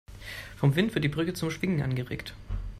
[0.57, 2.33] Vom Wind wird die Brücke zum Schwingen angeregt.